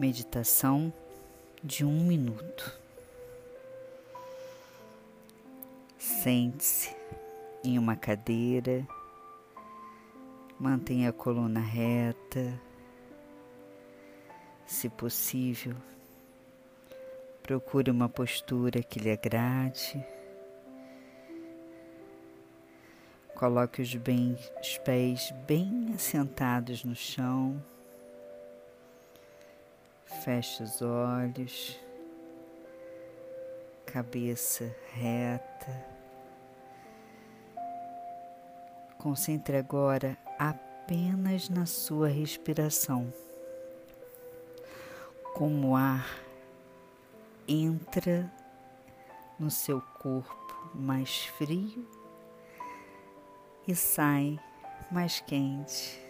[0.00, 0.90] Meditação
[1.62, 2.74] de um minuto.
[5.98, 6.96] Sente-se
[7.62, 8.88] em uma cadeira,
[10.58, 12.58] mantenha a coluna reta.
[14.64, 15.76] Se possível,
[17.42, 20.02] procure uma postura que lhe agrade.
[23.34, 27.62] Coloque os, bem, os pés bem assentados no chão.
[30.24, 31.80] Feche os olhos,
[33.86, 35.86] cabeça reta.
[38.98, 43.10] Concentre agora apenas na sua respiração.
[45.32, 46.06] Como o ar
[47.48, 48.30] entra
[49.38, 51.88] no seu corpo mais frio
[53.66, 54.38] e sai
[54.90, 56.09] mais quente.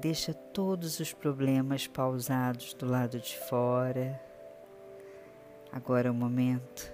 [0.00, 4.22] Deixa todos os problemas pausados do lado de fora.
[5.72, 6.92] Agora é o momento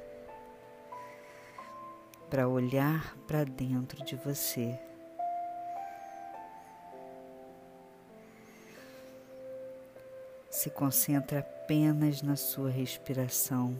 [2.30, 4.80] para olhar para dentro de você.
[10.48, 13.76] Se concentra apenas na sua respiração,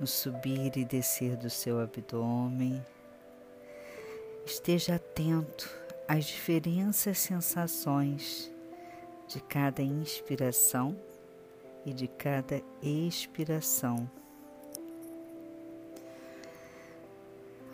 [0.00, 2.82] no subir e descer do seu abdômen.
[4.46, 8.50] Esteja atento as diferentes sensações
[9.28, 10.98] de cada inspiração
[11.84, 14.10] e de cada expiração.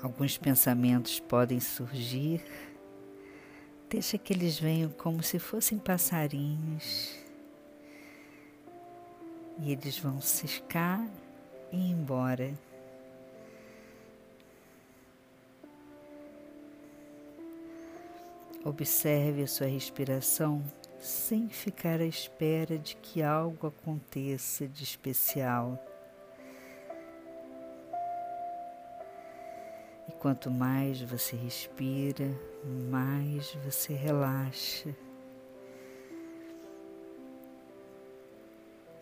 [0.03, 2.45] Alguns pensamentos podem surgir,
[3.89, 7.17] deixa que eles venham como se fossem passarinhos
[9.61, 11.09] e eles vão ciscar
[11.71, 12.53] e ir embora.
[18.65, 20.63] Observe a sua respiração
[20.99, 25.79] sem ficar à espera de que algo aconteça de especial.
[30.09, 32.25] E quanto mais você respira,
[32.91, 34.97] mais você relaxa.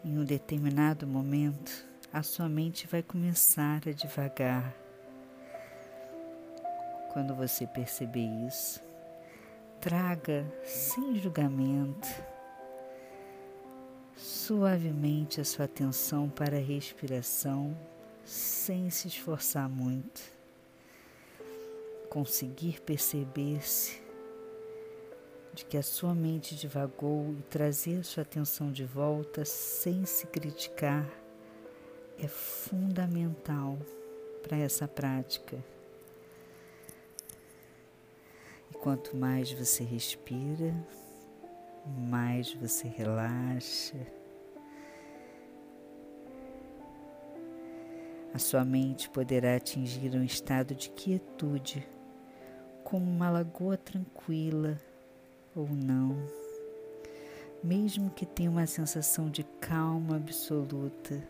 [0.05, 4.75] Em um determinado momento, a sua mente vai começar a devagar.
[7.13, 8.81] Quando você perceber isso,
[9.83, 12.07] traga sem julgamento
[14.17, 17.77] suavemente a sua atenção para a respiração
[18.25, 20.23] sem se esforçar muito.
[22.09, 24.01] Conseguir perceber-se
[25.53, 30.29] de que a sua mente divagou e trazer a sua atenção de volta sem se
[30.29, 31.05] criticar
[32.23, 33.77] é fundamental
[34.45, 35.59] para essa prática.
[38.83, 40.75] Quanto mais você respira,
[41.87, 43.97] mais você relaxa.
[48.35, 51.87] A sua mente poderá atingir um estado de quietude,
[52.83, 54.77] como uma lagoa tranquila
[55.55, 56.17] ou não,
[57.63, 61.23] mesmo que tenha uma sensação de calma absoluta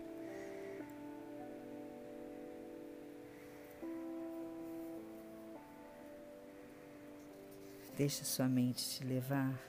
[7.96, 9.60] Deixa sua mente te levar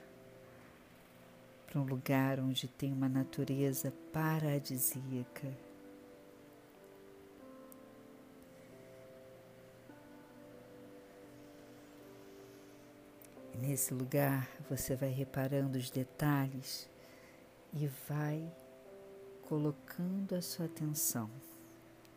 [1.68, 5.52] para um lugar onde tem uma natureza paradisíaca.
[13.54, 16.90] E nesse lugar você vai reparando os detalhes
[17.74, 18.48] e vai
[19.48, 21.30] colocando a sua atenção,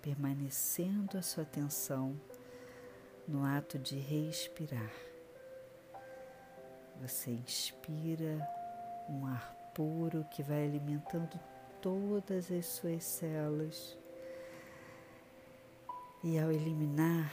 [0.00, 2.15] permanecendo a sua atenção
[3.27, 5.16] no ato de respirar.
[7.01, 8.47] Você inspira
[9.09, 11.39] um ar puro que vai alimentando
[11.81, 13.97] todas as suas células.
[16.25, 17.31] E ao eliminar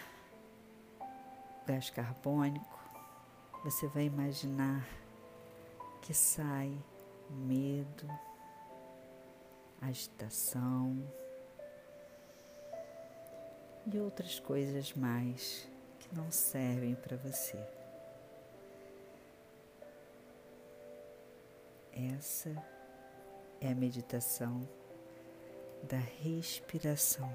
[0.99, 2.79] o gás carbônico,
[3.63, 4.85] você vai imaginar
[6.01, 6.77] que sai
[7.29, 8.07] medo,
[9.81, 11.01] agitação
[13.85, 15.67] e outras coisas mais
[15.99, 17.82] que não servem para você.
[22.11, 22.53] Essa
[23.61, 24.67] é a meditação
[25.83, 27.31] da respiração.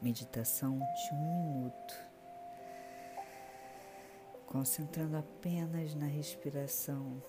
[0.00, 1.94] Meditação de um minuto.
[4.46, 7.22] Concentrando apenas na respiração.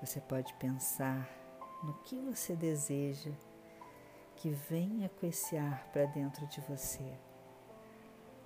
[0.00, 1.28] Você pode pensar
[1.84, 3.30] no que você deseja
[4.34, 7.16] que venha com esse ar para dentro de você.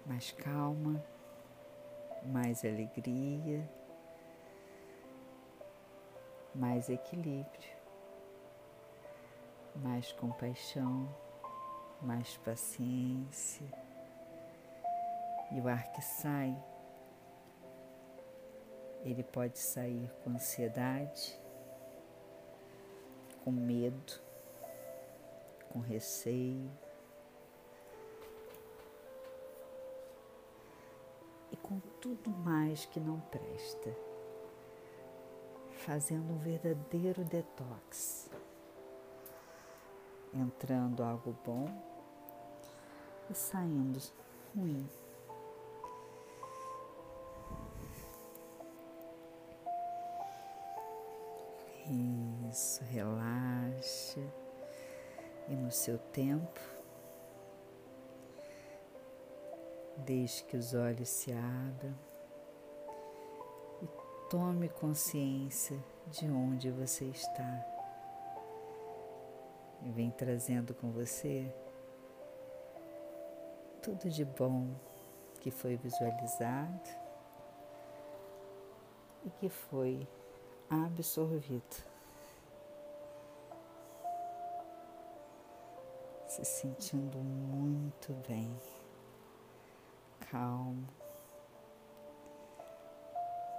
[0.05, 1.03] Mais calma,
[2.27, 3.69] mais alegria,
[6.59, 7.79] mais equilíbrio,
[9.77, 11.09] mais compaixão,
[12.03, 13.67] mais paciência.
[15.53, 16.61] E o ar que sai,
[19.05, 21.41] ele pode sair com ansiedade,
[23.45, 24.21] com medo,
[25.71, 26.71] com receio.
[31.53, 34.08] E com tudo mais que não presta,
[35.89, 38.29] fazendo um verdadeiro detox,
[40.35, 41.67] entrando algo bom
[43.31, 43.99] e saindo
[44.55, 44.87] ruim.
[52.51, 54.21] Isso, relaxa
[55.49, 56.61] e no seu tempo,
[59.97, 62.08] deixe que os olhos se abram
[64.31, 67.65] tome consciência de onde você está.
[69.83, 71.51] E vem trazendo com você
[73.83, 74.75] tudo de bom
[75.41, 76.89] que foi visualizado
[79.25, 80.07] e que foi
[80.69, 81.89] absorvido.
[86.27, 88.55] Se sentindo muito bem,
[90.31, 90.87] calmo,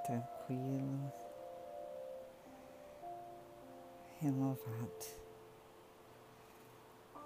[0.09, 1.13] tranquilo,
[4.19, 5.28] renovado.